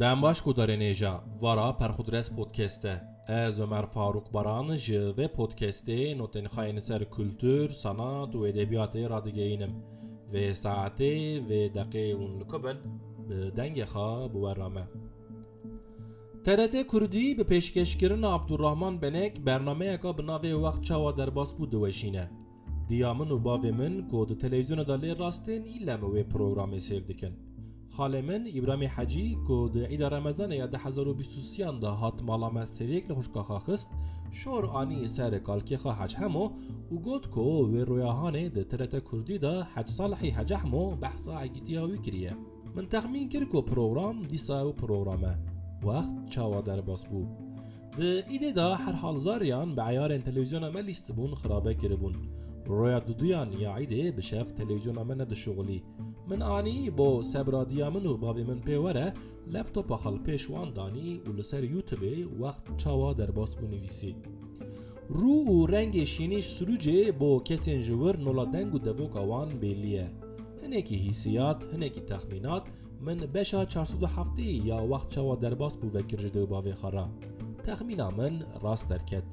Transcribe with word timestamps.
Dem 0.00 0.22
baş 0.22 0.40
ku 0.40 0.54
vara 1.40 1.76
Perhudres 1.76 2.28
podcast'te. 2.28 3.02
Ez 3.28 3.60
Ömer 3.60 3.86
Faruk 3.86 4.34
Baran 4.34 4.66
ve 5.18 5.28
podcast'te 5.32 6.18
notên 6.18 6.44
xayên 6.44 6.78
kültür, 7.10 7.68
sanat 7.68 8.34
ve 8.34 8.48
edebiyatı 8.48 9.10
radigeyinim. 9.10 9.70
Ve 10.32 10.50
saetê 10.50 11.48
ve 11.48 11.66
deqê 11.74 12.14
hûn 12.14 12.64
ben 13.56 13.74
bi 13.74 13.80
ha 13.80 14.20
bu 14.34 14.38
biwera 14.42 14.68
me. 14.68 14.82
TRT 16.44 16.86
Kurdî 16.86 17.38
bi 17.38 17.42
pêşkêşkirina 17.42 18.26
Abdurrahman 18.26 19.02
Benek 19.02 19.46
bernameyeka 19.46 20.18
bi 20.18 20.22
ve 20.42 20.50
wext 20.52 20.84
çawa 20.84 21.16
derbas 21.16 21.52
bû 21.54 21.70
diweşîne. 21.70 22.28
Diyamın 22.88 23.28
û 23.30 23.42
bavê 23.42 23.72
min 23.72 24.08
ku 24.08 24.28
di 24.28 24.38
televizyon 24.38 24.78
da 24.86 24.94
lê 24.96 25.12
rastên 25.18 25.62
îlem 25.64 26.00
wê 26.00 26.28
programê 26.28 26.80
sêr 26.80 27.30
خاله 27.92 28.20
من 28.22 28.82
حجی 28.86 29.36
که 29.48 29.70
در 29.78 29.86
عیدا 29.86 30.08
رمضان 30.08 30.52
یا 30.52 30.68
1920یاندا 30.68 31.84
هات 32.00 32.14
ماڵامە 32.26 32.64
سرێک 32.66 33.04
لە 33.08 33.12
خوشکاخا 33.14 33.58
خست 33.58 33.90
شورانی 34.30 35.08
سر 35.08 35.38
کالکی 35.38 35.76
حەج 35.76 36.14
همو 36.14 36.50
و 36.92 36.94
گوت 36.94 37.22
کۆ 37.30 37.38
دترت 37.42 37.86
ڕۆیاهانێ 37.90 38.44
دەترەتە 38.56 38.94
کوردیدا 39.08 39.66
حەج 39.74 39.88
ساڵحی 39.96 40.30
بحثا 40.36 40.96
بەحسا 41.00 41.34
هاوی 41.72 41.98
کریە 42.04 42.32
من 42.76 42.86
تخمین 42.88 43.28
کرد 43.28 43.48
کۆ 43.52 43.60
پروگرام 43.62 44.22
دیسا 44.22 44.68
و 44.68 44.72
پرۆگرامە 44.80 45.32
وقت 45.86 46.14
چاوا 46.30 46.60
دەرباس 46.66 47.02
بوو 47.06 47.26
د 48.54 48.58
هر 48.58 48.76
حال 48.76 48.94
حالزاریان 48.94 49.74
بە 49.76 49.80
عیارێن 49.80 50.22
تەلەویزیۆنە 50.24 50.70
مەلیست 50.76 51.12
بوون 51.12 51.32
خراپە 51.34 51.74
کردبوون. 51.82 52.14
رویا 52.68 52.98
دودویان 53.06 53.48
یا 53.62 53.74
عیدێ 53.76 54.04
بشەف 54.16 54.48
تەلەڤیزیۆنا 54.56 55.04
منە 55.10 55.24
دشغلی 55.32 55.82
من 56.28 56.40
ئانی 56.48 56.90
بۆ 56.98 57.10
سەبرادیا 57.32 57.86
من 57.94 58.06
و 58.06 58.16
بابێ 58.24 58.44
من 58.50 58.60
پێوەرە 58.66 59.06
لەپتۆپە 59.54 59.96
خەڵپێشواندانی 60.02 61.10
و 61.28 61.36
لەسەر 61.38 61.62
یوتبێ 61.74 62.14
وەخت 62.40 62.64
چاوا 62.82 63.10
دەرباس 63.20 63.52
بوو 63.58 63.70
نویسی. 63.74 64.12
ڕوو 65.18 65.42
و 65.54 65.66
ڕەنگێ 65.72 66.04
شینیش 66.14 66.46
سروجێ 66.56 67.00
بۆ 67.20 67.30
کەسێن 67.48 67.80
ژور 67.86 68.14
نۆڵە 68.26 68.44
دەنگ 68.54 68.70
و 68.74 68.82
دەبۆکەوان 68.86 69.50
بێلیە. 69.60 70.06
هەنێکی 70.62 70.96
هیسیات 71.06 71.58
هەنێکی 71.72 72.06
تەخمینات 72.10 72.64
من 73.06 73.18
بەشا 73.34 73.62
4 73.74 74.40
یا 74.70 74.78
وەخت 74.90 75.08
چاوا 75.14 75.34
دەرباس 75.42 75.74
بوو 75.80 75.94
بەکرژدە 75.94 76.40
و 76.42 76.46
باێ 76.52 76.74
خەرە. 76.82 77.06
تەخمینا 77.66 78.06
من 78.18 78.34
ڕاست 78.64 78.86
دەرکێت 78.92 79.26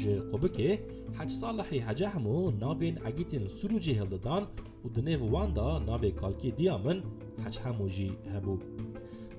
ji 0.00 0.12
qubikê 0.30 0.70
heç 1.18 1.30
salihî 1.42 1.78
hece 1.88 2.06
hemû 2.14 2.36
navên 2.64 2.94
egîtên 3.10 3.44
Sûcî 3.58 3.94
hildidan 4.00 4.42
û 4.84 4.86
di 4.94 5.00
nêv 5.08 5.20
wan 5.32 5.50
da 5.58 5.68
navê 5.88 6.10
kalkê 6.22 6.50
diya 6.58 6.76
min 6.84 6.98
heç 7.44 7.54
hemû 7.64 7.86
jî 7.96 8.10
hebû. 8.34 8.56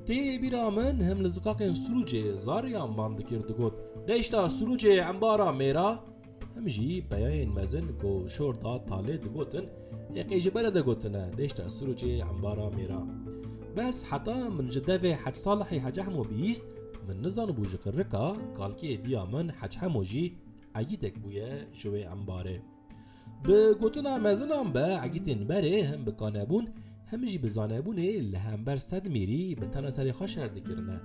Tê 0.08 0.18
bîra 0.42 0.66
min 0.78 0.96
him 1.08 1.18
li 1.24 1.30
ziqaqên 1.38 1.74
Sûcê 1.84 2.24
zariyan 2.48 2.92
van 2.98 3.12
dikir 3.18 3.42
digot 3.50 3.74
Deşta 4.10 4.42
Sûcê 4.58 4.94
embara 5.12 5.50
mêra 5.62 5.88
Him 6.56 6.66
jî 6.76 6.90
peyayên 7.12 7.52
mezin 7.58 7.88
ku 8.02 8.10
şorta 8.36 8.72
talê 8.90 9.16
digotin 9.24 9.66
yekê 10.18 10.38
ji 10.44 10.50
bere 10.56 10.72
de 10.76 10.82
gotine 10.88 11.26
deşta 11.38 11.64
Sûcê 11.78 12.12
embara 12.32 12.68
mêra. 12.78 13.02
Bes 13.78 13.98
heta 14.10 14.36
min 14.58 14.68
ji 14.74 14.80
devê 14.90 15.14
heç 15.26 15.36
salihî 15.46 15.78
hecehmû 15.88 16.24
bîst 16.38 16.66
من 17.08 17.22
نزان 17.22 17.50
بو 17.58 17.64
جکرکا 17.72 18.28
کالکی 18.58 18.98
دیامن 18.98 19.46
من 19.46 19.50
حج 19.60 19.78
هموجی 19.82 20.24
اگی 20.74 20.98
بو 20.98 21.20
بویه 21.24 21.68
جوی 21.74 22.04
امباره 22.04 22.62
به 23.44 23.74
گوتن 23.82 24.20
مزنان 24.28 24.72
به 24.74 25.04
اگی 25.04 25.36
بره 25.36 25.84
هم 25.86 26.06
به 26.06 26.12
بون 26.46 26.68
همجی 27.08 27.40
هم 28.36 28.64
بر 28.64 28.78
صد 28.78 29.08
میری 29.08 29.56
به 29.56 29.90
سری 29.92 30.12
خوش 30.12 30.38
کرنه 30.38 31.02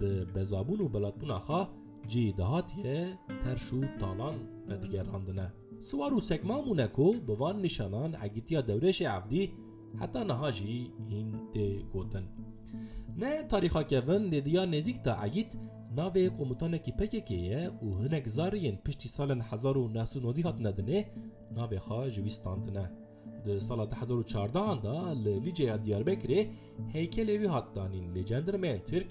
به 0.00 0.24
بزابون 0.24 0.80
و 0.80 0.88
بلاتون 0.88 1.38
بونه 1.38 1.68
جی 2.06 2.32
دهاتیه 2.32 3.18
ترشو 3.44 3.80
طالان 4.00 4.34
به 4.68 4.76
دیگر 4.76 5.04
سوارو 5.80 6.20
سکما 6.20 6.86
کو 6.86 7.12
بوان 7.12 7.62
نشانان 7.62 8.16
اگیتیا 8.20 8.60
دورش 8.60 9.02
عبدی 9.02 9.52
حتی 10.00 10.24
نهاجی 10.24 10.90
این 11.08 11.32
ت 11.54 11.58
گوتن 11.92 12.22
Ne 13.18 13.48
tarixa 13.50 13.82
kevin 13.88 14.22
lêdiya 14.32 14.62
nêzik 14.74 14.98
ta 15.04 15.12
Egîd 15.28 15.50
navê 15.98 16.24
komutanekî 16.38 16.92
PKK'ye 16.98 17.62
û 17.84 17.86
hinek 18.00 18.26
zariyên 18.36 18.76
piştî 18.84 19.08
salên 19.16 19.40
1990 19.40 20.42
hat 20.48 20.58
nedinê 20.66 20.98
navê 21.58 21.78
xwe 21.86 22.02
ji 22.14 22.20
wî 22.26 22.30
standine. 22.32 22.86
Di 23.44 23.60
sala 23.60 23.84
2014 23.86 24.54
da 24.84 24.96
li 25.24 25.44
Liceya 25.44 25.76
Diyarbekirê 25.84 26.40
heykelê 26.94 27.36
wî 27.42 27.48
hat 27.48 27.76
danîn 27.76 28.06
lê 28.14 28.22
cendirmeyên 28.30 28.84
Tirk 28.86 29.10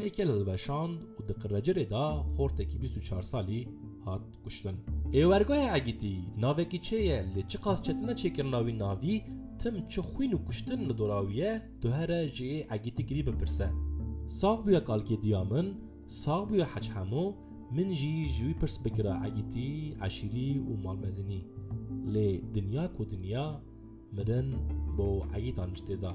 heykel 0.00 0.28
hilveşand 0.32 0.98
û 1.18 1.20
di 1.28 1.32
qirrecerê 1.42 1.90
da 1.90 2.02
xortekî 2.38 2.76
24 2.78 3.24
salî 3.24 3.68
hat 4.04 4.22
kuştin. 4.44 4.76
Êwergoya 5.12 5.68
Egîtî 5.78 6.16
navekî 6.42 6.78
çê 6.80 6.96
ye 7.10 7.18
lê 7.34 7.48
çi 7.48 7.58
qas 7.60 7.82
çetina 7.82 8.12
çêkirina 8.20 8.60
wî 8.66 8.78
navî 8.78 9.14
Tim 9.62 9.76
çi 9.92 10.00
xwîn 10.10 10.32
û 10.36 10.38
kuştin 10.46 10.80
li 10.88 10.94
dorawiye 11.00 11.50
di 11.82 11.88
here 11.98 12.20
jê 12.38 12.50
egîtigirî 12.76 13.22
bipirse. 13.28 13.66
Saxbûya 14.40 14.80
kalkêdiya 14.90 15.42
min, 15.52 15.66
saxbûya 16.22 16.66
heçhemo 16.74 17.24
min 17.76 17.88
jî 18.00 18.12
ji 18.34 18.44
wî 18.48 18.54
pirs 18.60 18.76
bikira 18.84 19.14
egîtî, 19.28 19.68
eşîrî 20.06 20.50
û 20.70 20.72
malmezinî. 20.84 21.40
Lê 22.14 22.28
dinya 22.54 22.84
ku 22.96 23.02
dinya 23.12 23.46
mirin 24.16 24.48
bo 24.96 25.08
egîtan 25.38 25.70
ji 25.76 25.82
tê 25.88 25.96
da. 26.04 26.12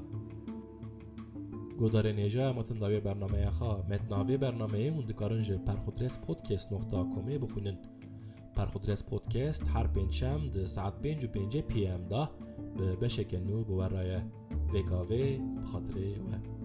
Godarênêja 1.79 2.45
matin 2.57 2.77
davê 2.83 2.99
bernameya 3.07 3.49
xwe, 3.57 3.73
metnavê 3.91 4.35
bernameyê 4.43 4.89
hûn 4.95 5.05
dikarin 5.09 5.41
ji 5.47 5.55
perxutres 5.67 6.13
podcast.comê 6.27 7.35
bixwînin. 7.43 7.77
پرخودرس 8.55 9.03
پودکست 9.03 9.63
هر 9.73 9.87
پنجشنبه 9.87 10.49
ده 10.59 10.67
ساعت 10.67 10.93
پنج 11.01 11.23
و 11.23 11.27
پنجه 11.27 11.61
پی 11.61 11.87
ام 11.87 12.01
ده 12.07 12.29
به 12.99 13.07
شکل 13.07 13.39
نو 13.39 13.63
برای 13.63 14.19
وکاوه 14.73 15.37
بخاطر 15.61 15.97
و 16.19 16.62